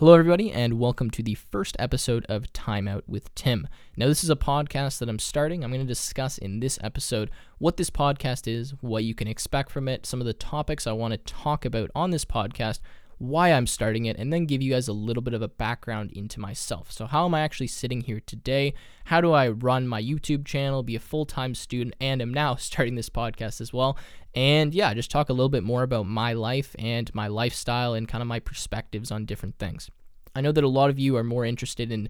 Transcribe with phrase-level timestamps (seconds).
[0.00, 3.68] Hello, everybody, and welcome to the first episode of Time Out with Tim.
[3.98, 5.62] Now, this is a podcast that I'm starting.
[5.62, 9.70] I'm going to discuss in this episode what this podcast is, what you can expect
[9.70, 12.80] from it, some of the topics I want to talk about on this podcast,
[13.20, 16.10] why I'm starting it, and then give you guys a little bit of a background
[16.12, 16.90] into myself.
[16.90, 18.72] So, how am I actually sitting here today?
[19.04, 22.54] How do I run my YouTube channel, be a full time student, and am now
[22.56, 23.98] starting this podcast as well?
[24.34, 28.08] And yeah, just talk a little bit more about my life and my lifestyle and
[28.08, 29.90] kind of my perspectives on different things.
[30.34, 32.08] I know that a lot of you are more interested in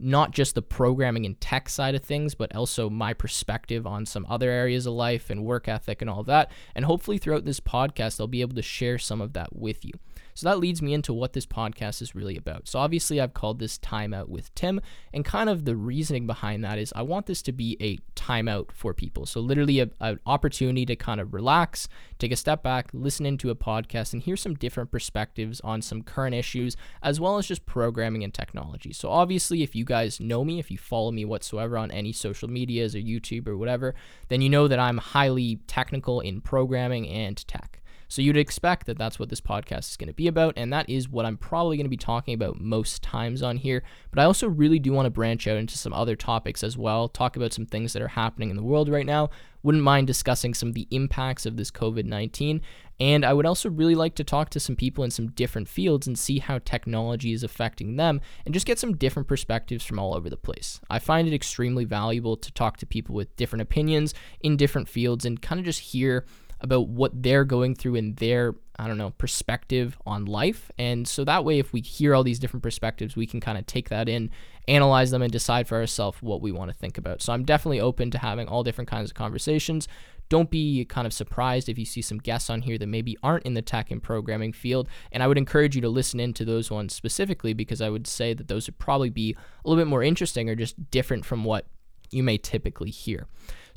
[0.00, 4.26] not just the programming and tech side of things, but also my perspective on some
[4.28, 6.50] other areas of life and work ethic and all that.
[6.74, 9.92] And hopefully, throughout this podcast, I'll be able to share some of that with you.
[10.38, 12.68] So that leads me into what this podcast is really about.
[12.68, 14.80] So obviously, I've called this Timeout with Tim,
[15.12, 18.70] and kind of the reasoning behind that is I want this to be a timeout
[18.70, 19.26] for people.
[19.26, 21.88] So literally, an opportunity to kind of relax,
[22.20, 26.04] take a step back, listen into a podcast, and hear some different perspectives on some
[26.04, 28.92] current issues, as well as just programming and technology.
[28.92, 32.48] So obviously, if you guys know me, if you follow me whatsoever on any social
[32.48, 33.92] medias or YouTube or whatever,
[34.28, 37.77] then you know that I'm highly technical in programming and tech.
[38.08, 40.88] So you'd expect that that's what this podcast is going to be about, and that
[40.88, 43.82] is what I'm probably going to be talking about most times on here.
[44.10, 47.08] But I also really do want to branch out into some other topics as well,
[47.08, 49.28] talk about some things that are happening in the world right now.
[49.62, 52.62] Wouldn't mind discussing some of the impacts of this COVID 19.
[53.00, 56.06] And I would also really like to talk to some people in some different fields
[56.06, 60.16] and see how technology is affecting them and just get some different perspectives from all
[60.16, 60.80] over the place.
[60.90, 65.24] I find it extremely valuable to talk to people with different opinions in different fields
[65.24, 66.24] and kind of just hear
[66.60, 70.70] about what they're going through in their I don't know, perspective on life.
[70.78, 73.66] And so that way, if we hear all these different perspectives, we can kind of
[73.66, 74.30] take that in,
[74.68, 77.20] analyze them, and decide for ourselves what we want to think about.
[77.20, 79.88] So I'm definitely open to having all different kinds of conversations.
[80.28, 83.46] Don't be kind of surprised if you see some guests on here that maybe aren't
[83.46, 84.88] in the tech and programming field.
[85.10, 88.32] And I would encourage you to listen into those ones specifically because I would say
[88.32, 91.66] that those would probably be a little bit more interesting or just different from what
[92.10, 93.26] you may typically hear.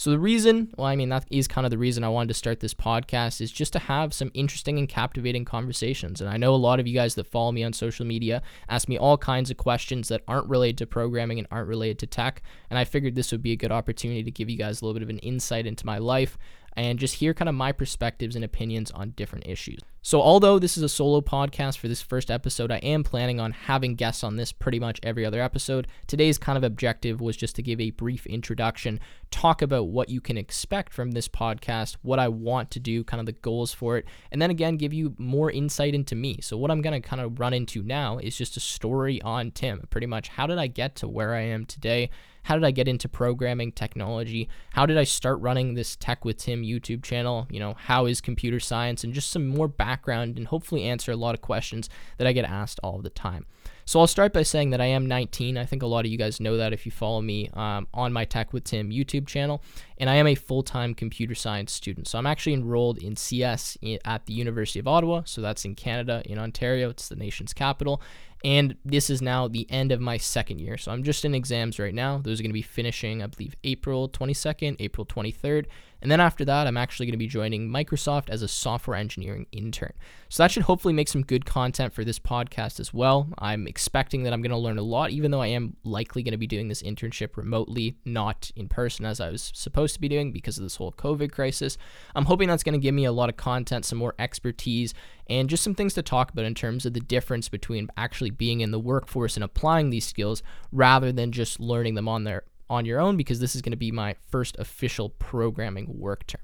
[0.02, 2.34] So, the reason, well, I mean, that is kind of the reason I wanted to
[2.34, 6.20] start this podcast, is just to have some interesting and captivating conversations.
[6.20, 8.90] And I know a lot of you guys that follow me on social media ask
[8.90, 12.42] me all kinds of questions that aren't related to programming and aren't related to tech.
[12.72, 14.96] And I figured this would be a good opportunity to give you guys a little
[14.96, 16.36] bit of an insight into my life
[16.76, 19.82] and just hear kind of my perspectives and opinions on different issues.
[20.02, 23.52] So, although this is a solo podcast for this first episode, I am planning on
[23.52, 25.88] having guests on this pretty much every other episode.
[26.08, 29.00] Today's kind of objective was just to give a brief introduction,
[29.32, 33.20] talk about what you can expect from this podcast, what I want to do, kind
[33.20, 36.40] of the goals for it, and then again, give you more insight into me.
[36.42, 39.52] So, what I'm going to kind of run into now is just a story on
[39.52, 39.88] Tim.
[39.90, 42.10] Pretty much, how did I get to where I am today?
[42.44, 44.50] How did I get into programming technology?
[44.72, 47.48] How did I start running this Tech with Tim YouTube channel?
[47.50, 49.04] You know, how is computer science?
[49.04, 52.46] And just some more background and hopefully answer a lot of questions that I get
[52.46, 53.46] asked all the time.
[53.92, 55.58] So I'll start by saying that I am 19.
[55.58, 58.14] I think a lot of you guys know that if you follow me um, on
[58.14, 59.62] my Tech with Tim YouTube channel.
[59.98, 62.08] And I am a full time computer science student.
[62.08, 65.24] So I'm actually enrolled in CS at the University of Ottawa.
[65.26, 66.90] So that's in Canada, in Ontario.
[66.90, 68.02] It's the nation's capital.
[68.46, 70.78] And this is now the end of my second year.
[70.78, 72.18] So I'm just in exams right now.
[72.18, 75.66] Those are going to be finishing, I believe, April 22nd, April 23rd.
[76.02, 79.46] And then after that, I'm actually going to be joining Microsoft as a software engineering
[79.52, 79.94] intern.
[80.30, 83.30] So that should hopefully make some good content for this podcast as well.
[83.38, 86.32] I'm expecting that I'm going to learn a lot, even though I am likely going
[86.32, 90.10] to be doing this internship remotely, not in person as I was supposed to be
[90.10, 91.78] doing because of this whole COVID crisis.
[92.16, 94.94] I'm hoping that's going to give me a lot of content, some more expertise,
[95.30, 98.62] and just some things to talk about in terms of the difference between actually being
[98.62, 100.42] in the workforce and applying these skills
[100.72, 103.78] rather than just learning them on their on your own because this is going to
[103.78, 106.42] be my first official programming work term.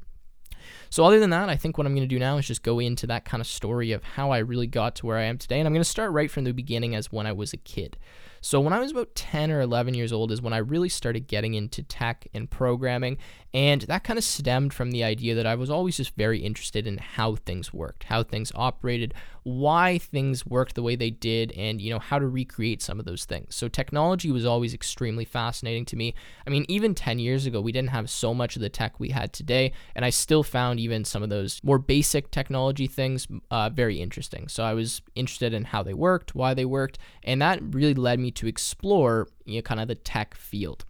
[0.89, 2.79] So, other than that, I think what I'm going to do now is just go
[2.79, 5.59] into that kind of story of how I really got to where I am today.
[5.59, 7.97] And I'm going to start right from the beginning as when I was a kid.
[8.47, 11.27] So, when I was about 10 or 11 years old, is when I really started
[11.27, 13.17] getting into tech and programming.
[13.53, 16.87] And that kind of stemmed from the idea that I was always just very interested
[16.87, 19.13] in how things worked, how things operated,
[19.47, 23.05] why things worked the way they did, and you know how to recreate some of
[23.05, 23.55] those things.
[23.55, 26.13] So technology was always extremely fascinating to me.
[26.45, 29.09] I mean, even 10 years ago, we didn't have so much of the tech we
[29.09, 33.69] had today, and I still found even some of those more basic technology things uh,
[33.69, 34.49] very interesting.
[34.49, 38.19] So I was interested in how they worked, why they worked, and that really led
[38.19, 40.85] me to explore you know kind of the tech field.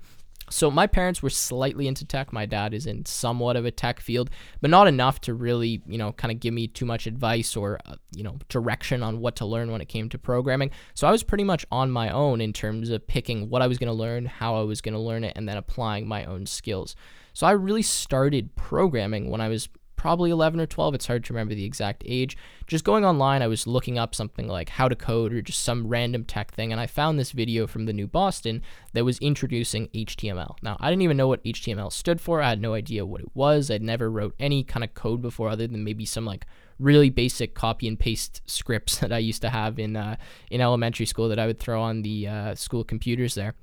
[0.49, 2.31] So my parents were slightly into tech.
[2.31, 4.29] My dad is in somewhat of a tech field,
[4.61, 7.79] but not enough to really, you know, kind of give me too much advice or,
[7.85, 10.71] uh, you know, direction on what to learn when it came to programming.
[10.93, 13.77] So I was pretty much on my own in terms of picking what I was
[13.77, 16.45] going to learn, how I was going to learn it, and then applying my own
[16.45, 16.95] skills.
[17.33, 19.67] So I really started programming when I was
[19.97, 20.93] probably 11 or 12.
[20.95, 22.37] It's hard to remember the exact age.
[22.65, 25.87] Just going online, I was looking up something like how to code or just some
[25.87, 28.61] random tech thing, and I found this video from the New Boston
[28.93, 30.55] that was introducing HTML.
[30.61, 32.41] Now, I didn't even know what HTML stood for.
[32.41, 33.69] I had no idea what it was.
[33.69, 36.45] I'd never wrote any kind of code before other than maybe some like
[36.79, 40.15] really basic copy and paste scripts that I used to have in uh,
[40.49, 43.55] in elementary school that I would throw on the uh, school computers there.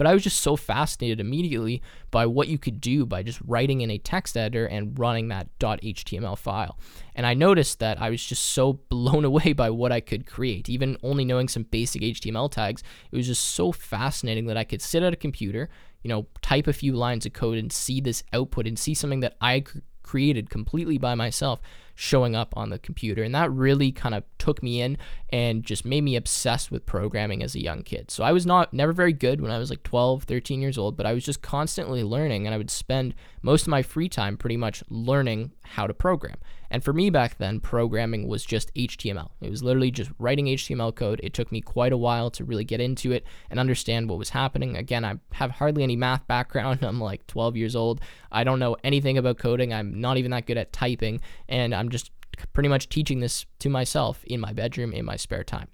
[0.00, 3.82] But I was just so fascinated immediately by what you could do by just writing
[3.82, 6.78] in a text editor and running that .html file.
[7.14, 10.70] And I noticed that I was just so blown away by what I could create.
[10.70, 12.82] Even only knowing some basic HTML tags,
[13.12, 15.68] it was just so fascinating that I could sit at a computer,
[16.02, 19.20] you know, type a few lines of code and see this output and see something
[19.20, 19.64] that I
[20.02, 21.60] created completely by myself
[21.94, 23.22] showing up on the computer.
[23.22, 24.98] And that really kind of took me in
[25.30, 28.10] and just made me obsessed with programming as a young kid.
[28.10, 30.96] So I was not never very good when I was like 12, 13 years old,
[30.96, 34.36] but I was just constantly learning and I would spend most of my free time
[34.36, 36.36] pretty much learning how to program.
[36.70, 39.30] And for me back then, programming was just HTML.
[39.40, 41.20] It was literally just writing HTML code.
[41.22, 44.30] It took me quite a while to really get into it and understand what was
[44.30, 44.76] happening.
[44.76, 46.80] Again, I have hardly any math background.
[46.84, 48.00] I'm like 12 years old.
[48.30, 49.74] I don't know anything about coding.
[49.74, 51.20] I'm not even that good at typing.
[51.48, 52.10] And I'm just
[52.52, 55.68] pretty much teaching this to myself in my bedroom in my spare time.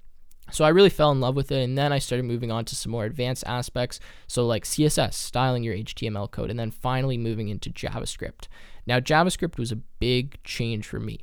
[0.52, 2.76] So I really fell in love with it, and then I started moving on to
[2.76, 3.98] some more advanced aspects.
[4.28, 8.46] So, like CSS, styling your HTML code, and then finally moving into JavaScript.
[8.86, 11.18] Now, JavaScript was a big change for me.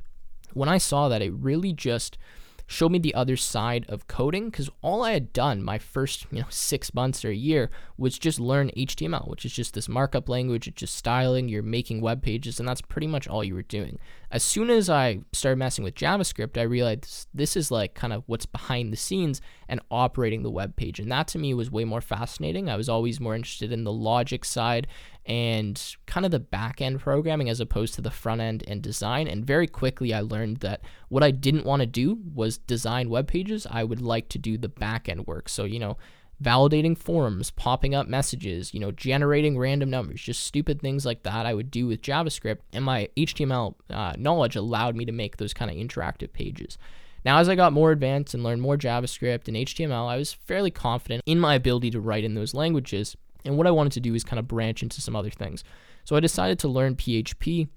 [0.52, 2.18] When I saw that, it really just
[2.66, 6.40] showed me the other side of coding because all I had done my first, you
[6.40, 10.28] know, six months or a year was just learn HTML, which is just this markup
[10.28, 10.66] language.
[10.66, 11.48] It's just styling.
[11.48, 13.98] You're making web pages, and that's pretty much all you were doing.
[14.30, 18.24] As soon as I started messing with JavaScript, I realized this is like kind of
[18.26, 21.84] what's behind the scenes and operating the web page, and that to me was way
[21.84, 22.68] more fascinating.
[22.68, 24.86] I was always more interested in the logic side
[25.26, 29.26] and kind of the back end programming as opposed to the front end and design.
[29.26, 33.26] And very quickly, I learned that what I didn't want to do was design web
[33.26, 33.66] pages.
[33.70, 35.48] I would like to do the back end work.
[35.48, 35.96] So, you know,
[36.42, 41.46] validating forms, popping up messages, you know, generating random numbers, just stupid things like that
[41.46, 42.58] I would do with JavaScript.
[42.72, 46.76] And my HTML uh, knowledge allowed me to make those kind of interactive pages.
[47.24, 50.70] Now, as I got more advanced and learned more JavaScript and HTML, I was fairly
[50.70, 53.16] confident in my ability to write in those languages.
[53.44, 55.64] And what I wanted to do is kind of branch into some other things.
[56.04, 57.68] So I decided to learn PHP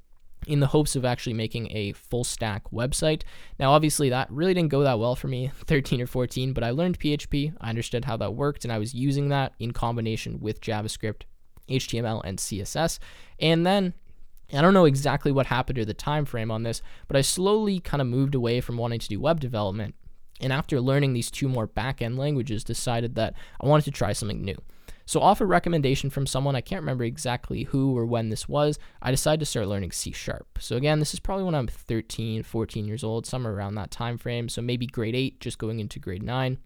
[0.46, 3.24] in the hopes of actually making a full stack website.
[3.60, 6.70] Now, obviously, that really didn't go that well for me, 13 or 14, but I
[6.72, 7.54] learned PHP.
[7.60, 11.24] I understood how that worked, and I was using that in combination with JavaScript,
[11.70, 13.00] HTML, and CSS.
[13.40, 13.94] And then
[14.54, 17.80] I don't know exactly what happened or the time frame on this, but I slowly
[17.80, 19.96] kind of moved away from wanting to do web development.
[20.40, 24.14] And after learning these two more back end languages, decided that I wanted to try
[24.14, 24.58] something new.
[25.08, 28.78] So, off a recommendation from someone, I can't remember exactly who or when this was,
[29.02, 30.60] I decided to start learning C sharp.
[30.60, 34.18] So, again, this is probably when I'm 13, 14 years old, somewhere around that time
[34.18, 34.50] frame.
[34.50, 36.58] So, maybe grade 8, just going into grade 9.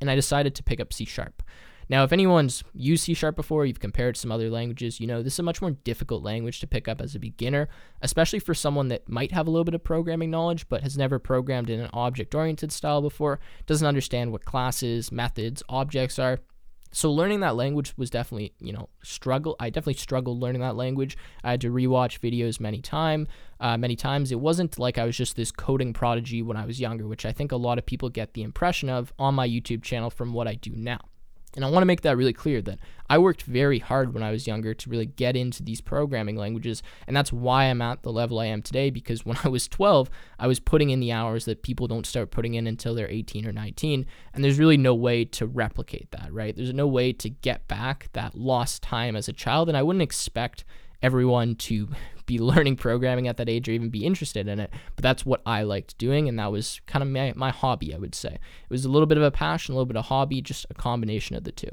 [0.00, 1.42] And I decided to pick up C sharp.
[1.90, 5.34] Now, if anyone's used C sharp before, you've compared some other languages, you know this
[5.34, 7.68] is a much more difficult language to pick up as a beginner,
[8.00, 11.18] especially for someone that might have a little bit of programming knowledge but has never
[11.18, 16.40] programmed in an object oriented style before, doesn't understand what classes, methods, objects are
[16.92, 21.16] so learning that language was definitely you know struggle i definitely struggled learning that language.
[21.42, 23.26] I had to rewatch videos many time
[23.60, 24.32] uh, many times.
[24.32, 27.32] It wasn't like i was just this coding prodigy when i was younger which i
[27.32, 30.46] think a lot of people get the impression of on my youtube channel from what
[30.46, 31.00] i do now
[31.54, 32.78] and I want to make that really clear that
[33.10, 36.82] I worked very hard when I was younger to really get into these programming languages.
[37.06, 40.10] And that's why I'm at the level I am today because when I was 12,
[40.38, 43.46] I was putting in the hours that people don't start putting in until they're 18
[43.46, 44.06] or 19.
[44.32, 46.56] And there's really no way to replicate that, right?
[46.56, 49.68] There's no way to get back that lost time as a child.
[49.68, 50.64] And I wouldn't expect
[51.02, 51.88] everyone to
[52.26, 54.70] be learning programming at that age or even be interested in it.
[54.96, 57.98] But that's what I liked doing, and that was kind of my, my hobby, I
[57.98, 58.34] would say.
[58.34, 60.74] It was a little bit of a passion, a little bit of hobby, just a
[60.74, 61.70] combination of the two.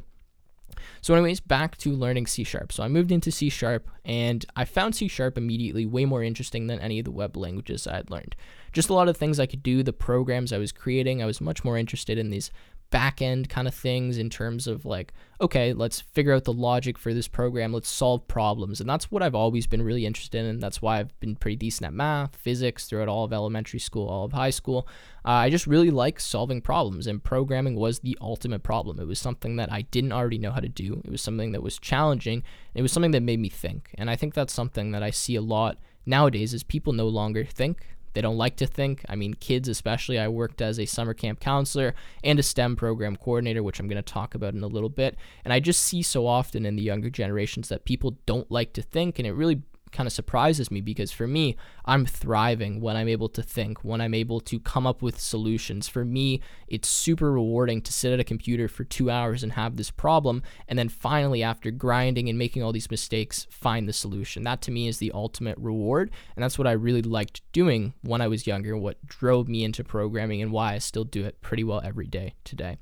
[1.01, 2.71] So, anyways, back to learning C sharp.
[2.71, 6.67] So, I moved into C sharp and I found C sharp immediately way more interesting
[6.67, 8.35] than any of the web languages I had learned.
[8.71, 11.41] Just a lot of things I could do, the programs I was creating, I was
[11.41, 12.51] much more interested in these
[12.91, 16.97] back end kind of things in terms of like, okay, let's figure out the logic
[16.97, 18.81] for this program, let's solve problems.
[18.81, 20.59] And that's what I've always been really interested in.
[20.59, 24.25] That's why I've been pretty decent at math, physics throughout all of elementary school, all
[24.25, 24.87] of high school.
[25.23, 28.99] Uh, I just really like solving problems, and programming was the ultimate problem.
[28.99, 31.63] It was something that I didn't already know how to do, it was something that
[31.63, 32.43] was challenging,
[32.73, 33.93] it was something that made me think.
[33.97, 37.45] And I think that's something that I see a lot nowadays is people no longer
[37.45, 37.85] think
[38.19, 39.05] they don't like to think.
[39.07, 40.19] I mean, kids especially.
[40.19, 43.95] I worked as a summer camp counselor and a STEM program coordinator, which I'm going
[43.95, 45.15] to talk about in a little bit.
[45.45, 48.81] And I just see so often in the younger generations that people don't like to
[48.81, 49.61] think, and it really
[49.91, 51.55] kind of surprises me because for me,
[51.85, 55.87] I'm thriving when I'm able to think, when I'm able to come up with solutions.
[55.87, 59.75] For me, it's super rewarding to sit at a computer for two hours and have
[59.75, 64.43] this problem, and then finally, after grinding and making all these mistakes, find the solution.
[64.43, 68.21] That to me is the ultimate reward, and that's what I really liked doing when
[68.21, 71.63] I was younger, what drove me into programming, and why I still do it pretty
[71.63, 72.77] well every day today.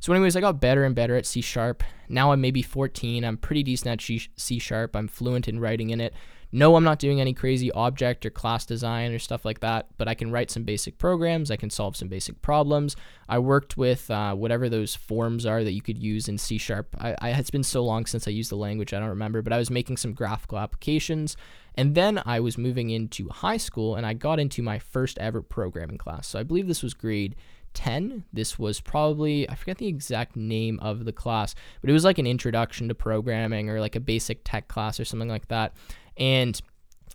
[0.00, 1.84] So, anyways, I got better and better at C sharp.
[2.08, 3.22] Now I'm maybe 14.
[3.22, 4.96] I'm pretty decent at C sharp.
[4.96, 6.14] I'm fluent in writing in it.
[6.52, 10.08] No, I'm not doing any crazy object or class design or stuff like that, but
[10.08, 11.50] I can write some basic programs.
[11.50, 12.96] I can solve some basic problems.
[13.28, 16.96] I worked with uh, whatever those forms are that you could use in C sharp.
[16.98, 19.52] I, I, it's been so long since I used the language, I don't remember, but
[19.52, 21.36] I was making some graphical applications.
[21.76, 25.42] And then I was moving into high school and I got into my first ever
[25.42, 26.26] programming class.
[26.26, 27.36] So I believe this was grade
[27.74, 28.24] 10.
[28.32, 32.18] This was probably, I forget the exact name of the class, but it was like
[32.18, 35.74] an introduction to programming or like a basic tech class or something like that.
[36.16, 36.60] And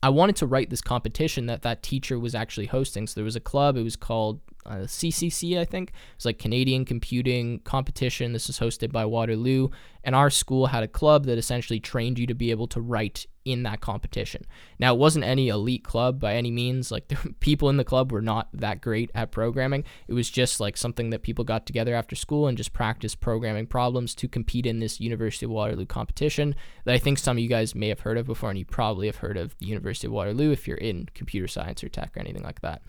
[0.04, 3.08] I wanted to write this competition that that teacher was actually hosting.
[3.08, 5.90] So there was a club, it was called uh, CCC, I think.
[5.90, 8.34] It was like Canadian Computing Competition.
[8.34, 9.70] This was hosted by Waterloo.
[10.04, 13.26] And our school had a club that essentially trained you to be able to write
[13.44, 14.44] in that competition.
[14.80, 16.92] Now, it wasn't any elite club by any means.
[16.92, 19.84] Like, the people in the club were not that great at programming.
[20.08, 23.68] It was just like something that people got together after school and just practiced programming
[23.68, 26.56] problems to compete in this University of Waterloo competition
[26.86, 28.50] that I think some of you guys may have heard of before.
[28.50, 31.84] And you probably have heard of the University of Waterloo if you're in computer science
[31.84, 32.82] or tech or anything like that.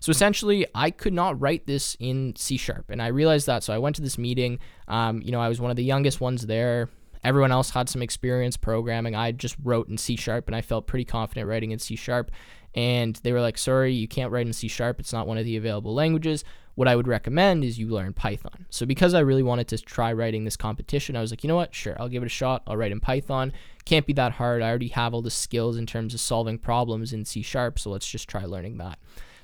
[0.00, 3.62] So essentially, I could not write this in C sharp, and I realized that.
[3.62, 4.58] So I went to this meeting.
[4.88, 6.88] Um, you know, I was one of the youngest ones there.
[7.22, 9.14] Everyone else had some experience programming.
[9.14, 12.30] I just wrote in C sharp, and I felt pretty confident writing in C sharp.
[12.74, 15.00] And they were like, "Sorry, you can't write in C sharp.
[15.00, 16.44] It's not one of the available languages."
[16.76, 18.64] What I would recommend is you learn Python.
[18.70, 21.56] So because I really wanted to try writing this competition, I was like, you know
[21.56, 21.74] what?
[21.74, 22.62] Sure, I'll give it a shot.
[22.66, 23.52] I'll write in Python.
[23.84, 24.62] Can't be that hard.
[24.62, 27.90] I already have all the skills in terms of solving problems in C sharp, so
[27.90, 28.98] let's just try learning that.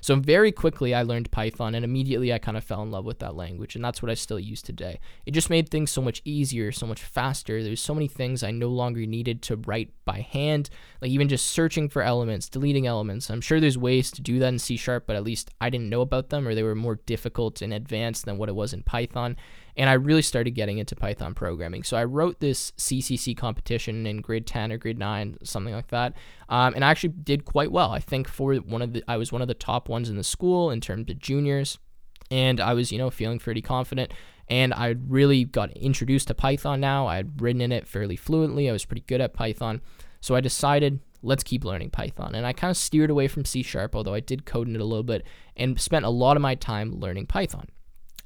[0.07, 3.19] So very quickly I learned Python and immediately I kind of fell in love with
[3.19, 5.01] that language and that's what I still use today.
[5.25, 7.61] It just made things so much easier, so much faster.
[7.61, 10.69] There's so many things I no longer needed to write by hand,
[11.01, 13.29] like even just searching for elements, deleting elements.
[13.29, 15.89] I'm sure there's ways to do that in C Sharp, but at least I didn't
[15.89, 18.83] know about them or they were more difficult and advanced than what it was in
[18.83, 19.35] Python
[19.77, 21.83] and I really started getting into Python programming.
[21.83, 26.13] So I wrote this CCC competition in grade 10 or grade 9, something like that,
[26.49, 27.91] um, and I actually did quite well.
[27.91, 30.23] I think for one of the, I was one of the top ones in the
[30.23, 31.77] school in terms of juniors,
[32.31, 34.11] and I was, you know, feeling pretty confident.
[34.49, 37.07] And I really got introduced to Python now.
[37.07, 38.69] I had written in it fairly fluently.
[38.69, 39.81] I was pretty good at Python.
[40.21, 42.33] So I decided, let's keep learning Python.
[42.33, 44.81] And I kind of steered away from C Sharp, although I did code in it
[44.81, 47.67] a little bit, and spent a lot of my time learning Python.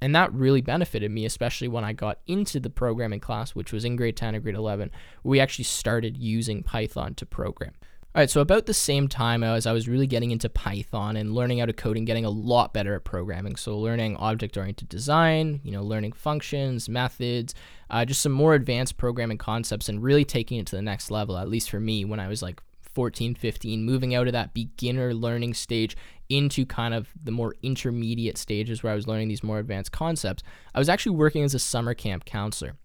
[0.02, 3.86] And that really benefited me, especially when I got into the programming class, which was
[3.86, 4.92] in grade 10 or grade 11,
[5.24, 7.74] we actually started using Python to program.
[8.14, 11.34] All right, so about the same time as I was really getting into Python and
[11.34, 13.56] learning how to code and getting a lot better at programming.
[13.56, 17.56] So learning object-oriented design, you know, learning functions, methods,
[17.90, 21.38] uh, just some more advanced programming concepts, and really taking it to the next level.
[21.38, 22.62] At least for me, when I was like
[22.94, 25.96] 14, 15, moving out of that beginner learning stage
[26.30, 30.44] into kind of the more intermediate stages where I was learning these more advanced concepts,
[30.74, 32.76] I was actually working as a summer camp counselor.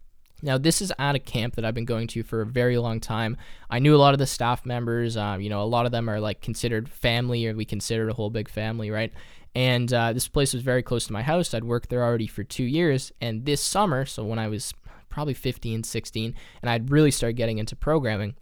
[0.42, 3.00] Now, this is at a camp that I've been going to for a very long
[3.00, 3.38] time.
[3.70, 5.16] I knew a lot of the staff members.
[5.16, 8.12] Um, you know, a lot of them are like considered family, or we consider a
[8.12, 9.12] whole big family, right?
[9.54, 11.54] And uh, this place was very close to my house.
[11.54, 13.12] I'd worked there already for two years.
[13.22, 14.74] And this summer, so when I was
[15.08, 18.34] probably 15, 16, and I'd really started getting into programming,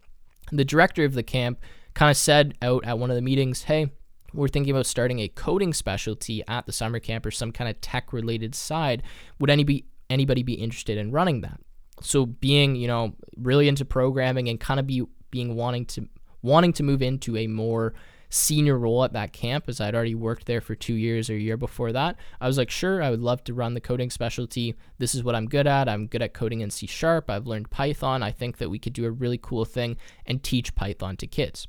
[0.56, 1.61] the director of the camp
[1.94, 3.90] kind of said out at one of the meetings, hey,
[4.32, 7.80] we're thinking about starting a coding specialty at the summer camp or some kind of
[7.80, 9.02] tech related side.
[9.38, 11.61] Would anybody anybody be interested in running that?
[12.00, 16.08] So being, you know, really into programming and kind of be being wanting to
[16.42, 17.94] wanting to move into a more
[18.31, 21.38] senior role at that camp as I'd already worked there for two years or a
[21.38, 22.16] year before that.
[22.40, 24.75] I was like, sure, I would love to run the coding specialty.
[24.99, 25.88] This is what I'm good at.
[25.88, 27.31] I'm good at coding in C sharp.
[27.31, 28.23] I've learned Python.
[28.23, 31.66] I think that we could do a really cool thing and teach Python to kids.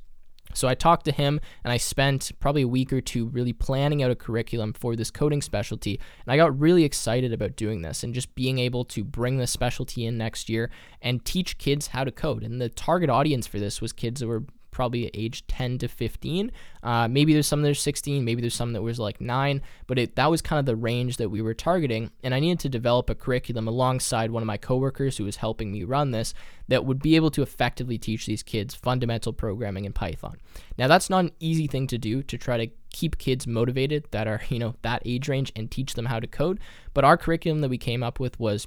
[0.54, 4.02] So I talked to him and I spent probably a week or two really planning
[4.02, 6.00] out a curriculum for this coding specialty.
[6.24, 9.50] And I got really excited about doing this and just being able to bring this
[9.50, 10.70] specialty in next year
[11.02, 12.42] and teach kids how to code.
[12.42, 14.44] And the target audience for this was kids that were
[14.76, 16.52] probably age 10 to 15.
[16.82, 19.98] Uh, maybe there's some that are 16, maybe there's some that was like 9, but
[19.98, 22.10] it, that was kind of the range that we were targeting.
[22.22, 25.72] And I needed to develop a curriculum alongside one of my coworkers who was helping
[25.72, 26.34] me run this
[26.68, 30.36] that would be able to effectively teach these kids fundamental programming in Python.
[30.76, 34.28] Now, that's not an easy thing to do to try to keep kids motivated that
[34.28, 36.60] are, you know, that age range and teach them how to code.
[36.92, 38.66] But our curriculum that we came up with was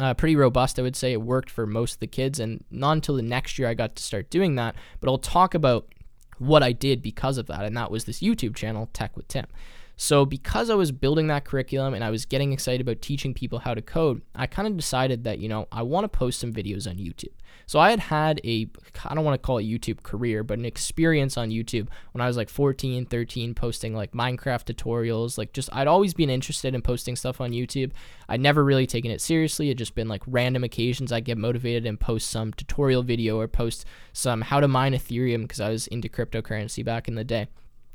[0.00, 1.12] uh, pretty robust, I would say.
[1.12, 3.96] It worked for most of the kids, and not until the next year I got
[3.96, 4.74] to start doing that.
[5.00, 5.86] But I'll talk about
[6.38, 9.46] what I did because of that, and that was this YouTube channel, Tech with Tim.
[9.96, 13.60] So, because I was building that curriculum and I was getting excited about teaching people
[13.60, 16.52] how to code, I kind of decided that, you know, I want to post some
[16.52, 17.32] videos on YouTube.
[17.66, 18.68] So, I had had a,
[19.04, 22.26] I don't want to call it YouTube career, but an experience on YouTube when I
[22.26, 25.38] was like 14, 13, posting like Minecraft tutorials.
[25.38, 27.92] Like, just, I'd always been interested in posting stuff on YouTube.
[28.28, 29.70] I'd never really taken it seriously.
[29.70, 33.46] It just been like random occasions I'd get motivated and post some tutorial video or
[33.46, 37.46] post some how to mine Ethereum because I was into cryptocurrency back in the day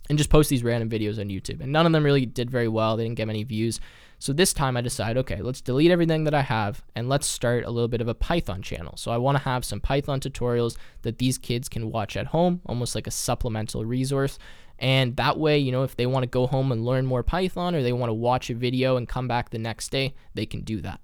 [0.10, 1.62] and just post these random videos on YouTube.
[1.62, 2.98] And none of them really did very well.
[2.98, 3.80] They didn't get many views.
[4.18, 7.64] So this time I decide, okay, let's delete everything that I have and let's start
[7.64, 8.98] a little bit of a Python channel.
[8.98, 12.62] So I want to have some Python tutorials that these kids can watch at home,
[12.66, 14.38] almost like a supplemental resource.
[14.78, 17.76] And that way, you know, if they want to go home and learn more Python
[17.76, 20.62] or they want to watch a video and come back the next day, they can
[20.62, 21.00] do that.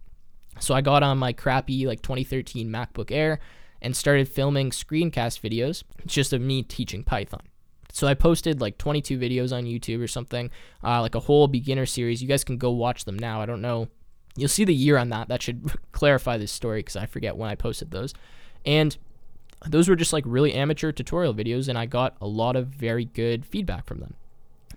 [0.60, 3.40] So I got on my crappy like 2013 MacBook Air
[3.82, 7.42] and started filming screencast videos just of me teaching Python.
[7.96, 10.52] So I posted like 22 videos on YouTube or something,
[10.84, 12.22] uh, like a whole beginner series.
[12.22, 13.40] You guys can go watch them now.
[13.40, 13.88] I don't know.
[14.36, 15.30] You'll see the year on that.
[15.30, 18.14] That should clarify this story because I forget when I posted those.
[18.66, 18.98] And
[19.66, 23.06] those were just like really amateur tutorial videos, and I got a lot of very
[23.06, 24.16] good feedback from them.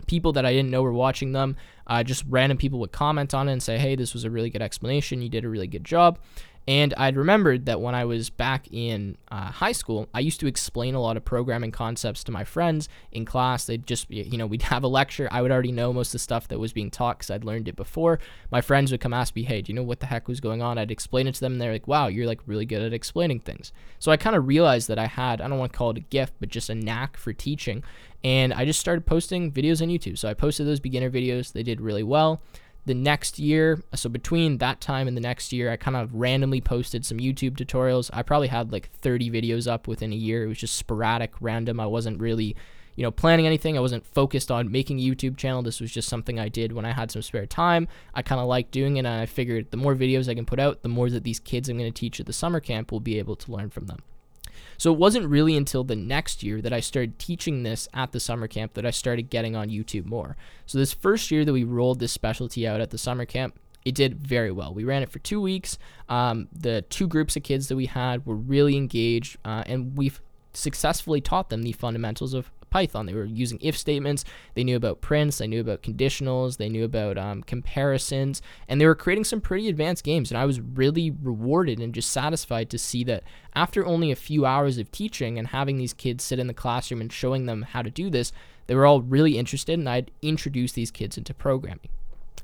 [0.07, 1.57] People that I didn't know were watching them,
[1.89, 4.49] uh, just random people would comment on it and say, hey, this was a really
[4.49, 5.23] good explanation.
[5.23, 6.21] You did a really good job.
[6.69, 10.47] And I'd remembered that when I was back in uh, high school, I used to
[10.47, 13.65] explain a lot of programming concepts to my friends in class.
[13.65, 15.31] They'd just, you know, we'd have a lecture.
[15.33, 17.69] I would already know most of the stuff that was being taught because I'd learned
[17.69, 18.19] it before.
[18.51, 20.61] My friends would come ask me, hey, do you know what the heck was going
[20.61, 20.77] on?
[20.77, 23.41] I'd explain it to them, and they're like, wow, you're like really good at explaining
[23.41, 23.73] things.
[23.99, 26.01] So I kind of realized that I had, I don't want to call it a
[26.01, 27.83] gift, but just a knack for teaching.
[28.23, 30.19] And I just started posting videos on YouTube.
[30.19, 32.43] So I posted those beginner videos, they did really well
[32.89, 36.63] the next year, so between that time and the next year, I kind of randomly
[36.63, 38.09] posted some YouTube tutorials.
[38.15, 40.43] I probably had like 30 videos up within a year.
[40.43, 41.81] It was just sporadic, random.
[41.81, 42.57] I wasn't really,
[42.97, 43.77] you know, planning anything.
[43.77, 45.63] I wasn't focused on making a YouTube channel.
[45.63, 47.89] This was just something I did when I had some spare time.
[48.15, 50.59] I kind of liked doing it, and I figured the more videos I can put
[50.59, 53.01] out, the more that these kids I'm going to teach at the summer camp will
[53.01, 53.99] be able to learn from them.
[54.77, 58.21] So it wasn't really until the next year that I started teaching this at the
[58.21, 60.37] summer camp that I started getting on YouTube more.
[60.67, 63.95] So this first year that we rolled this specialty out at the summer camp, it
[63.95, 64.75] did very well.
[64.75, 65.79] We ran it for two weeks.
[66.09, 70.21] Um, the two groups of kids that we had were really engaged, uh, and we've
[70.53, 73.07] successfully taught them the fundamentals of Python.
[73.07, 76.85] They were using if statements, they knew about prints, they knew about conditionals, they knew
[76.85, 80.31] about um, comparisons, and they were creating some pretty advanced games.
[80.31, 84.47] And I was really rewarded and just satisfied to see that after only a few
[84.47, 87.83] hours of teaching and having these kids sit in the classroom and showing them how
[87.83, 88.33] to do this,
[88.67, 91.89] they were all really interested, and I'd introduce these kids into programming.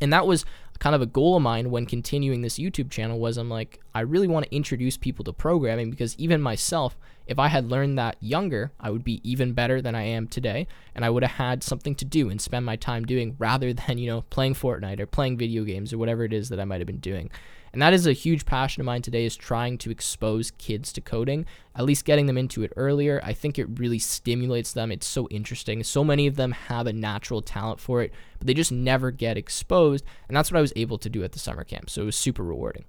[0.01, 0.45] And that was
[0.79, 4.01] kind of a goal of mine when continuing this YouTube channel was I'm like I
[4.01, 8.17] really want to introduce people to programming because even myself if I had learned that
[8.21, 11.63] younger I would be even better than I am today and I would have had
[11.63, 15.07] something to do and spend my time doing rather than you know playing Fortnite or
[15.07, 17.31] playing video games or whatever it is that I might have been doing.
[17.75, 21.01] And that is a huge passion of mine today is trying to expose kids to
[21.01, 23.21] coding, at least getting them into it earlier.
[23.25, 24.93] I think it really stimulates them.
[24.93, 25.83] It's so interesting.
[25.83, 29.37] So many of them have a natural talent for it, but they just never get
[29.37, 30.05] exposed.
[30.29, 31.91] And that's what I was able to do at the summer camp.
[31.91, 32.85] So it was super rewarding.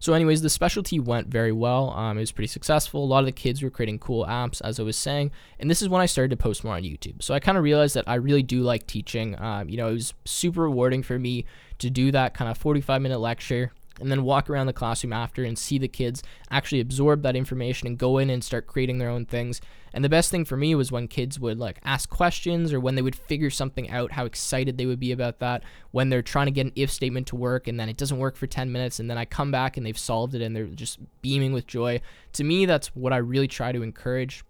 [0.00, 1.90] So, anyways, the specialty went very well.
[1.90, 3.04] Um, it was pretty successful.
[3.04, 5.30] A lot of the kids were creating cool apps, as I was saying.
[5.60, 7.22] And this is when I started to post more on YouTube.
[7.22, 9.40] So, I kind of realized that I really do like teaching.
[9.40, 11.44] Um, you know, it was super rewarding for me
[11.78, 15.44] to do that kind of 45 minute lecture and then walk around the classroom after
[15.44, 19.10] and see the kids actually absorb that information and go in and start creating their
[19.10, 19.60] own things.
[19.92, 22.96] And the best thing for me was when kids would like ask questions or when
[22.96, 25.62] they would figure something out, how excited they would be about that.
[25.92, 28.36] When they're trying to get an if statement to work and then it doesn't work
[28.36, 30.98] for 10 minutes and then I come back and they've solved it and they're just
[31.22, 32.00] beaming with joy.
[32.32, 34.44] To me, that's what I really try to encourage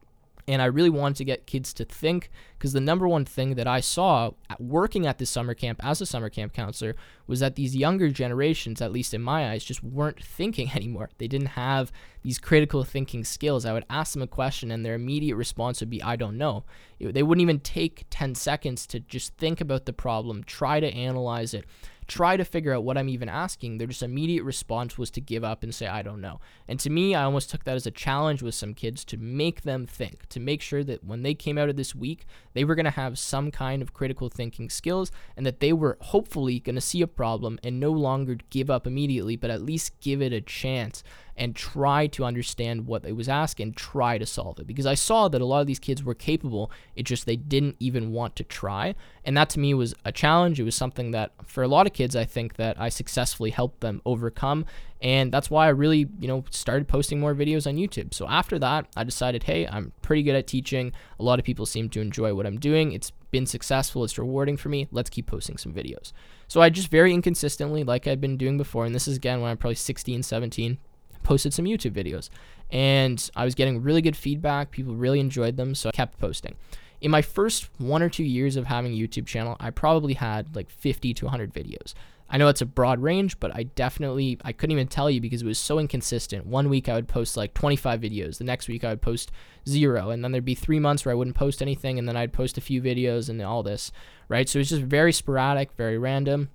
[0.47, 3.67] and I really wanted to get kids to think because the number one thing that
[3.67, 6.95] I saw at working at this summer camp as a summer camp counselor
[7.27, 11.11] was that these younger generations, at least in my eyes, just weren't thinking anymore.
[11.19, 13.65] They didn't have these critical thinking skills.
[13.65, 16.65] I would ask them a question and their immediate response would be, I don't know.
[17.01, 21.55] They wouldn't even take 10 seconds to just think about the problem, try to analyze
[21.55, 21.65] it
[22.07, 25.45] try to figure out what I'm even asking, their just immediate response was to give
[25.45, 26.40] up and say, I don't know.
[26.69, 29.62] And to me, I almost took that as a challenge with some kids to make
[29.62, 32.75] them think, to make sure that when they came out of this week, they were
[32.75, 36.75] going to have some kind of critical thinking skills and that they were hopefully going
[36.75, 40.33] to see a problem and no longer give up immediately, but at least give it
[40.33, 41.03] a chance
[41.37, 44.66] and try to understand what it was asking, try to solve it.
[44.66, 47.77] Because I saw that a lot of these kids were capable, it just they didn't
[47.81, 48.94] even want to try.
[49.25, 50.61] And that to me was a challenge.
[50.61, 53.81] It was something that for a lot of kids, I think that I successfully helped
[53.81, 54.66] them overcome.
[55.01, 58.14] And that's why I really, you know, started posting more videos on YouTube.
[58.14, 60.92] So after that, I decided, hey, I'm pretty good at teaching.
[61.18, 62.92] A lot of people seem to enjoy what I'm doing.
[62.92, 64.87] It's been successful, it's rewarding for me.
[64.92, 66.12] Let's keep posting some videos.
[66.47, 69.51] So I just very inconsistently, like I've been doing before, and this is again when
[69.51, 70.79] I'm probably 16, 17,
[71.25, 72.31] posted some YouTube videos.
[72.71, 74.71] And I was getting really good feedback.
[74.71, 76.55] People really enjoyed them, so I kept posting.
[77.01, 80.55] In my first one or two years of having a YouTube channel, I probably had
[80.55, 81.95] like 50 to 100 videos.
[82.31, 85.43] I know it's a broad range, but I definitely I couldn't even tell you because
[85.43, 86.47] it was so inconsistent.
[86.47, 89.31] One week I would post like 25 videos, the next week I would post
[89.69, 92.33] zero, and then there'd be three months where I wouldn't post anything, and then I'd
[92.33, 93.93] post a few videos and all this,
[94.29, 94.49] right?
[94.49, 96.49] So it was just very sporadic, very random.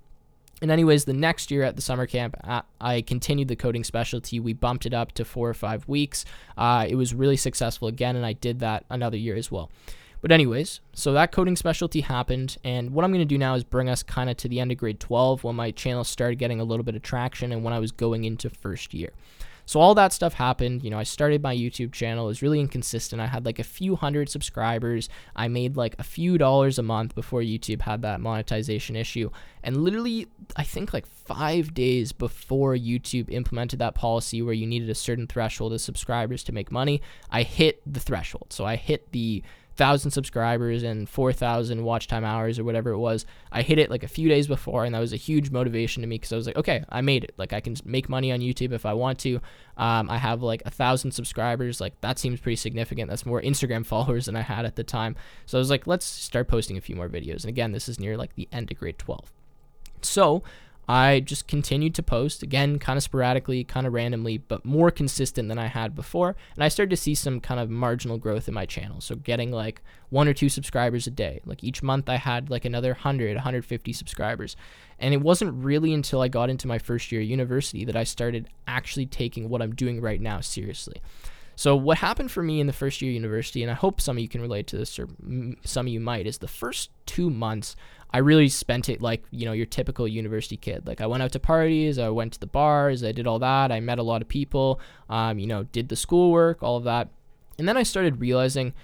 [0.62, 2.36] And anyways, the next year at the summer camp,
[2.80, 4.38] I continued the coding specialty.
[4.40, 6.24] We bumped it up to four or five weeks.
[6.56, 9.70] Uh, it was really successful again, and I did that another year as well.
[10.20, 13.64] But, anyways, so that coding specialty happened, and what I'm going to do now is
[13.64, 16.60] bring us kind of to the end of grade 12 when my channel started getting
[16.60, 19.12] a little bit of traction and when I was going into first year.
[19.66, 20.82] So, all that stuff happened.
[20.82, 23.20] You know, I started my YouTube channel, it was really inconsistent.
[23.20, 25.08] I had like a few hundred subscribers.
[25.36, 29.30] I made like a few dollars a month before YouTube had that monetization issue.
[29.62, 34.90] And literally, I think like five days before YouTube implemented that policy where you needed
[34.90, 38.52] a certain threshold of subscribers to make money, I hit the threshold.
[38.52, 39.42] So, I hit the
[39.80, 43.24] thousand subscribers and 4,000 watch time hours or whatever it was.
[43.50, 46.06] I hit it like a few days before, and that was a huge motivation to
[46.06, 47.32] me because I was like, okay, I made it.
[47.38, 49.40] Like I can make money on YouTube if I want to.
[49.78, 51.80] Um, I have like a thousand subscribers.
[51.80, 53.08] Like that seems pretty significant.
[53.08, 55.16] That's more Instagram followers than I had at the time.
[55.46, 57.44] So I was like, let's start posting a few more videos.
[57.44, 59.32] And again, this is near like the end of grade 12.
[60.02, 60.42] So
[60.90, 65.48] I just continued to post again, kind of sporadically, kind of randomly, but more consistent
[65.48, 66.34] than I had before.
[66.56, 69.00] And I started to see some kind of marginal growth in my channel.
[69.00, 71.42] So getting like one or two subscribers a day.
[71.46, 74.56] Like each month I had like another 100, 150 subscribers.
[74.98, 78.02] And it wasn't really until I got into my first year of university that I
[78.02, 81.00] started actually taking what I'm doing right now seriously.
[81.54, 84.16] So what happened for me in the first year of university, and I hope some
[84.16, 85.08] of you can relate to this, or
[85.62, 87.76] some of you might, is the first two months
[88.12, 90.86] I really spent it like, you know, your typical university kid.
[90.86, 93.70] Like I went out to parties, I went to the bars, I did all that.
[93.70, 97.08] I met a lot of people, um, you know, did the schoolwork, all of that.
[97.58, 98.74] And then I started realizing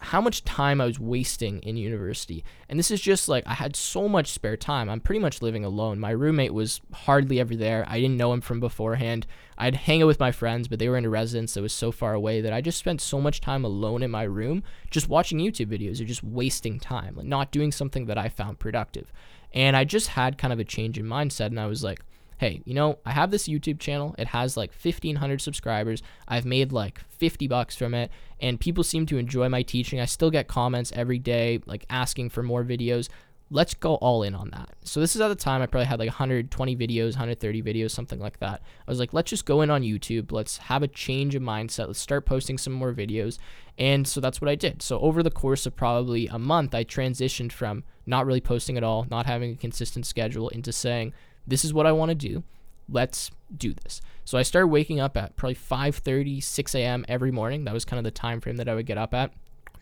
[0.00, 2.44] how much time I was wasting in university.
[2.68, 4.88] And this is just like I had so much spare time.
[4.88, 5.98] I'm pretty much living alone.
[5.98, 7.84] My roommate was hardly ever there.
[7.88, 9.26] I didn't know him from beforehand.
[9.60, 11.90] I'd hang out with my friends, but they were in a residence that was so
[11.90, 15.38] far away that I just spent so much time alone in my room just watching
[15.38, 19.12] YouTube videos or just wasting time, like not doing something that I found productive.
[19.52, 22.00] And I just had kind of a change in mindset and I was like,
[22.38, 24.14] hey, you know, I have this YouTube channel.
[24.16, 26.04] It has like 1500 subscribers.
[26.28, 30.00] I've made like 50 bucks from it and people seem to enjoy my teaching.
[30.00, 33.08] I still get comments every day like asking for more videos.
[33.50, 34.68] Let's go all in on that.
[34.84, 38.20] So this is at the time I probably had like 120 videos, 130 videos, something
[38.20, 38.60] like that.
[38.86, 40.32] I was like, let's just go in on YouTube.
[40.32, 41.86] Let's have a change of mindset.
[41.86, 43.38] Let's start posting some more videos.
[43.78, 44.82] And so that's what I did.
[44.82, 48.84] So over the course of probably a month, I transitioned from not really posting at
[48.84, 51.14] all, not having a consistent schedule into saying,
[51.46, 52.42] this is what I want to do.
[52.90, 54.02] Let's do this.
[54.24, 57.04] So I started waking up at probably 5:30, 6 a.m.
[57.08, 57.64] every morning.
[57.64, 59.32] That was kind of the time frame that I would get up at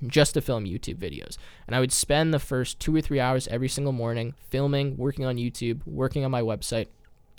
[0.07, 1.37] just to film YouTube videos.
[1.67, 5.25] And I would spend the first two or three hours every single morning filming, working
[5.25, 6.89] on YouTube, working on my website,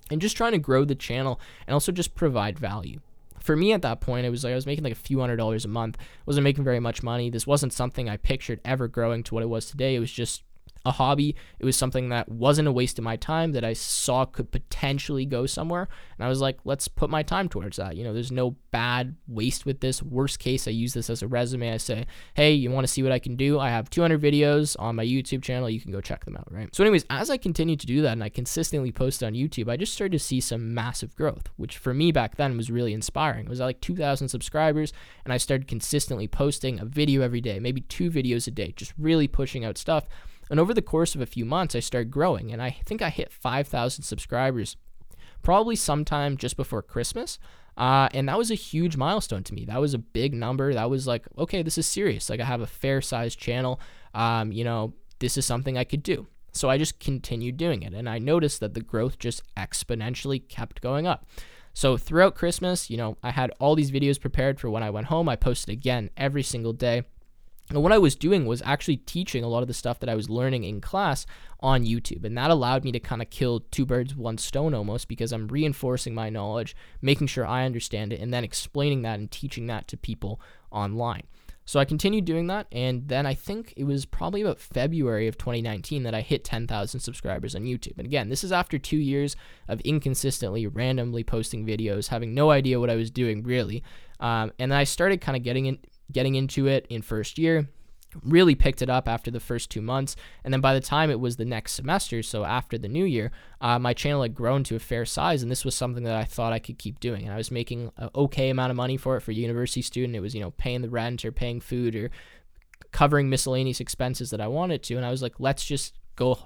[0.10, 3.00] and just trying to grow the channel and also just provide value.
[3.40, 5.38] For me at that point, it was like I was making like a few hundred
[5.38, 5.98] dollars a month.
[6.26, 7.30] wasn't making very much money.
[7.30, 9.96] This wasn't something I pictured ever growing to what it was today.
[9.96, 10.44] It was just
[10.86, 11.36] a hobby.
[11.60, 15.26] It was something that wasn't a waste of my time that I saw could potentially
[15.26, 15.88] go somewhere.
[16.18, 17.96] And I was like, let's put my time towards that.
[17.96, 20.02] You know, there's no bad waste with this.
[20.02, 21.74] Worst case, I use this as a resume.
[21.74, 23.60] I say, hey, you want to see what I can do?
[23.60, 25.70] I have 200 videos on my YouTube channel.
[25.70, 26.74] You can go check them out, right?
[26.76, 29.78] So, anyways, as I continued to do that and I consistently posted on YouTube, I
[29.78, 33.46] just started to see some massive growth, which for me back then was really inspiring.
[33.46, 34.94] It was like 2,000 subscribers,
[35.26, 38.94] and I started consistently posting a video every day, maybe two videos a day, just
[38.98, 40.08] really pushing out stuff.
[40.50, 43.10] And over the course of a few months, I started growing, and I think I
[43.10, 44.78] hit 5,000 subscribers
[45.44, 47.40] probably sometime just before Christmas.
[47.78, 49.66] Uh, and that was a huge milestone to me.
[49.66, 50.74] That was a big number.
[50.74, 52.30] That was like, okay, this is serious.
[52.30, 53.80] Like, I have a fair sized channel.
[54.16, 56.28] Um, you know, this is something I could do.
[56.54, 57.94] So I just continued doing it.
[57.94, 61.28] And I noticed that the growth just exponentially kept going up.
[61.74, 65.08] So throughout Christmas, you know, I had all these videos prepared for when I went
[65.08, 65.30] home.
[65.30, 67.04] I posted again every single day.
[67.70, 70.16] And what I was doing was actually teaching a lot of the stuff that I
[70.16, 71.26] was learning in class
[71.60, 72.24] on YouTube.
[72.24, 75.48] And that allowed me to kind of kill two birds one stone almost because I'm
[75.48, 79.88] reinforcing my knowledge, making sure I understand it, and then explaining that and teaching that
[79.90, 80.40] to people
[80.72, 81.24] online.
[81.68, 85.38] So I continued doing that, and then I think it was probably about February of
[85.38, 87.98] 2019 that I hit 10,000 subscribers on YouTube.
[87.98, 89.36] And again, this is after two years
[89.68, 93.84] of inconsistently, randomly posting videos, having no idea what I was doing really.
[94.22, 95.80] Um, and I started kind of getting in,
[96.12, 97.68] getting into it in first year
[98.24, 100.16] really picked it up after the first two months.
[100.44, 103.32] And then by the time it was the next semester, so after the new year,
[103.62, 105.42] uh, my channel had grown to a fair size.
[105.42, 107.24] And this was something that I thought I could keep doing.
[107.24, 110.16] And I was making an okay amount of money for it for a university student.
[110.16, 112.10] It was, you know, paying the rent or paying food or
[112.92, 114.96] covering miscellaneous expenses that I wanted to.
[114.96, 116.40] And I was like, let's just go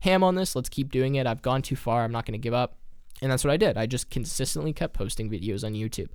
[0.00, 0.54] ham on this.
[0.54, 1.26] Let's keep doing it.
[1.26, 2.04] I've gone too far.
[2.04, 2.76] I'm not going to give up.
[3.20, 3.76] And that's what I did.
[3.76, 6.08] I just consistently kept posting videos on YouTube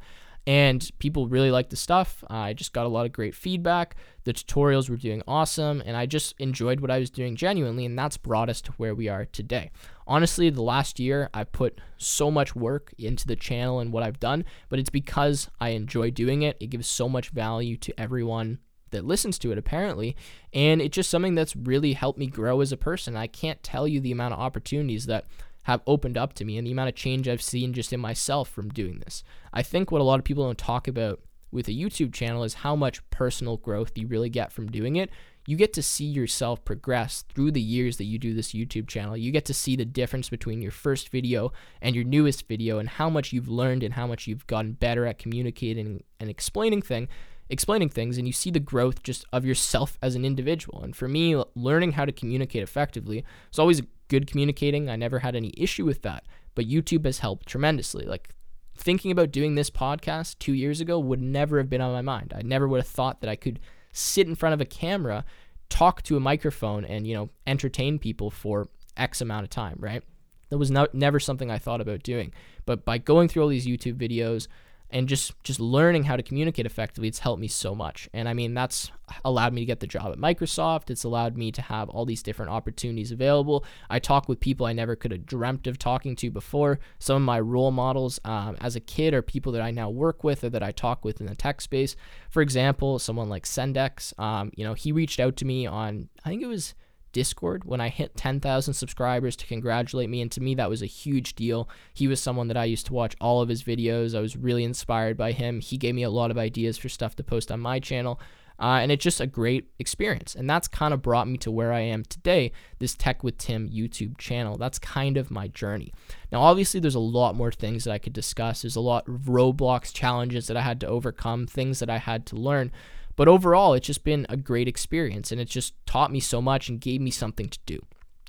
[0.45, 2.23] and people really liked the stuff.
[2.29, 3.95] I just got a lot of great feedback.
[4.25, 7.97] The tutorials were doing awesome, and I just enjoyed what I was doing genuinely, and
[7.97, 9.71] that's brought us to where we are today.
[10.06, 14.19] Honestly, the last year I put so much work into the channel and what I've
[14.19, 16.58] done, but it's because I enjoy doing it.
[16.60, 18.60] It gives so much value to everyone
[18.91, 20.15] that listens to it apparently
[20.53, 23.88] and it's just something that's really helped me grow as a person i can't tell
[23.88, 25.25] you the amount of opportunities that
[25.63, 28.49] have opened up to me and the amount of change I've seen just in myself
[28.49, 29.23] from doing this.
[29.54, 31.21] I think what a lot of people don't talk about
[31.52, 35.10] with a YouTube channel is how much personal growth you really get from doing it.
[35.45, 39.15] You get to see yourself progress through the years that you do this YouTube channel.
[39.15, 42.89] You get to see the difference between your first video and your newest video and
[42.89, 47.08] how much you've learned and how much you've gotten better at communicating and explaining thing
[47.53, 50.83] explaining things and you see the growth just of yourself as an individual.
[50.83, 54.89] And for me, learning how to communicate effectively is always good communicating.
[54.89, 58.05] I never had any issue with that, but YouTube has helped tremendously.
[58.05, 58.29] Like
[58.75, 62.33] thinking about doing this podcast 2 years ago would never have been on my mind.
[62.35, 63.59] I never would have thought that I could
[63.93, 65.23] sit in front of a camera,
[65.69, 70.03] talk to a microphone and, you know, entertain people for X amount of time, right?
[70.49, 72.33] That was not, never something I thought about doing.
[72.65, 74.47] But by going through all these YouTube videos,
[74.93, 78.08] and just just learning how to communicate effectively it's helped me so much.
[78.13, 78.91] And i mean that's
[79.25, 80.89] allowed me to get the job at microsoft.
[80.89, 83.65] It's allowed me to have all these different opportunities available.
[83.89, 86.79] I talk with people i never could have dreamt of talking to before.
[86.99, 90.23] Some of my role models um, as a kid are people that i now work
[90.23, 91.95] with or that i talk with in the tech space.
[92.29, 96.29] For example someone like sentdex um, you know he reached out to me on i
[96.29, 96.75] think it was
[97.13, 100.21] Discord when I hit 10,000 subscribers to congratulate me.
[100.21, 101.69] And to me, that was a huge deal.
[101.93, 104.13] He was someone that I used to watch all of his videos.
[104.13, 105.62] I was really inspired by him.
[105.62, 108.19] He gave me a lot of ideas for stuff to post on my channel.
[108.60, 110.36] Uh, and it's just a great experience.
[110.36, 113.69] And that's kind of brought me to where I am today, this Tech with Tim
[113.69, 114.58] YouTube channel.
[114.58, 115.91] That's kind of my journey.
[116.32, 118.62] Now, obviously, there's a lot more things that I could discuss.
[118.62, 122.26] There's a lot of Roblox challenges that I had to overcome, things that I had
[122.28, 122.71] to learn.
[123.15, 126.69] But overall, it's just been a great experience and it's just taught me so much
[126.69, 127.80] and gave me something to do.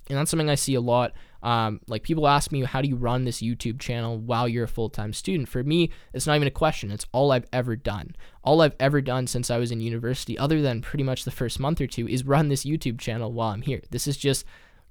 [0.08, 1.12] And that's something I see a lot.
[1.42, 4.68] Um, like people ask me, how do you run this YouTube channel while you're a
[4.68, 5.48] full time student?
[5.48, 6.90] For me, it's not even a question.
[6.90, 8.14] It's all I've ever done.
[8.42, 11.58] All I've ever done since I was in university, other than pretty much the first
[11.58, 13.82] month or two, is run this YouTube channel while I'm here.
[13.90, 14.44] This is just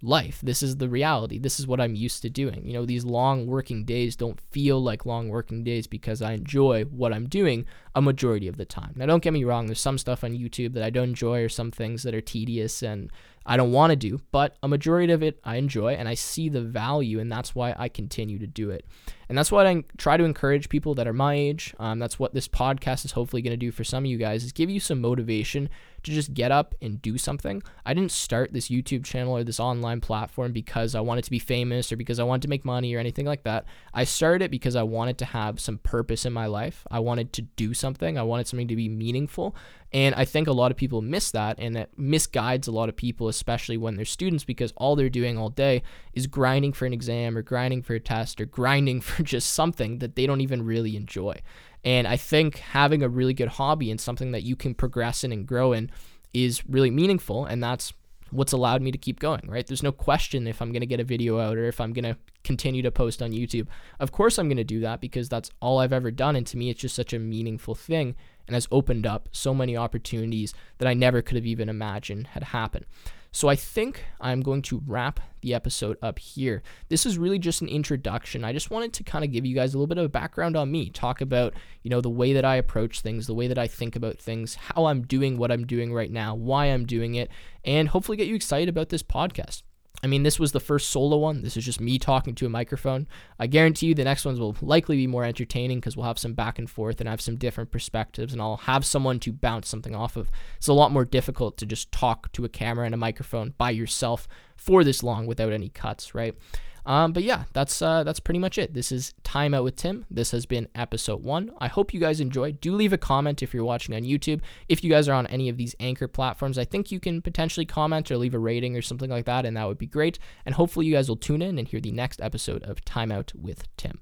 [0.04, 0.40] life.
[0.44, 1.40] This is the reality.
[1.40, 2.66] This is what I'm used to doing.
[2.66, 6.84] You know, these long working days don't feel like long working days because I enjoy
[6.84, 8.94] what I'm doing a majority of the time.
[8.96, 11.50] Now, don't get me wrong, there's some stuff on YouTube that I don't enjoy or
[11.50, 13.12] some things that are tedious and
[13.46, 16.50] I don't want to do, but a majority of it I enjoy and I see
[16.50, 18.86] the value, and that's why I continue to do it.
[19.34, 21.74] And that's what I try to encourage people that are my age.
[21.80, 24.44] Um, that's what this podcast is hopefully going to do for some of you guys
[24.44, 25.70] is give you some motivation
[26.04, 27.64] to just get up and do something.
[27.84, 31.40] I didn't start this YouTube channel or this online platform because I wanted to be
[31.40, 33.66] famous or because I wanted to make money or anything like that.
[33.94, 36.86] I started it because I wanted to have some purpose in my life.
[36.92, 38.18] I wanted to do something.
[38.18, 39.56] I wanted something to be meaningful.
[39.94, 42.96] And I think a lot of people miss that and that misguides a lot of
[42.96, 46.94] people, especially when they're students, because all they're doing all day is grinding for an
[46.94, 50.64] exam or grinding for a test or grinding for just something that they don't even
[50.66, 51.40] really enjoy.
[51.84, 55.32] And I think having a really good hobby and something that you can progress in
[55.32, 55.92] and grow in
[56.34, 57.46] is really meaningful.
[57.46, 57.94] And that's
[58.32, 59.66] what's allowed me to keep going, right?
[59.66, 62.04] There's no question if I'm going to get a video out or if I'm going
[62.04, 63.68] to continue to post on YouTube.
[64.00, 66.36] Of course, I'm going to do that because that's all I've ever done.
[66.36, 68.16] And to me, it's just such a meaningful thing
[68.48, 72.44] and has opened up so many opportunities that I never could have even imagined had
[72.46, 72.86] happened.
[73.36, 76.62] So I think I'm going to wrap the episode up here.
[76.90, 78.46] This is really just an introduction.
[78.46, 80.56] I just wanted to kind of give you guys a little bit of a background
[80.56, 83.58] on me, talk about, you know, the way that I approach things, the way that
[83.58, 87.16] I think about things, how I'm doing what I'm doing right now, why I'm doing
[87.16, 87.32] it,
[87.66, 89.64] and hopefully get you excited about this podcast.
[90.02, 91.44] I mean, this was the first solo one.
[91.44, 93.08] This is just me talking to a microphone.
[93.40, 96.34] I guarantee you the next ones will likely be more entertaining because we'll have some
[96.34, 99.70] back and forth and I have some different perspectives, and I'll have someone to bounce
[99.70, 100.30] something off of.
[100.58, 103.70] It's a lot more difficult to just talk to a camera and a microphone by
[103.70, 104.28] yourself
[104.58, 106.36] for this long without any cuts, right?
[106.86, 108.74] Um, but yeah, that's uh, that's pretty much it.
[108.74, 110.06] This is Time Out with Tim.
[110.12, 111.52] This has been episode one.
[111.60, 112.60] I hope you guys enjoyed.
[112.60, 114.42] Do leave a comment if you're watching on YouTube.
[114.68, 117.66] If you guys are on any of these anchor platforms, I think you can potentially
[117.66, 120.20] comment or leave a rating or something like that, and that would be great.
[120.46, 123.32] And hopefully, you guys will tune in and hear the next episode of Time Out
[123.36, 124.00] with Tim.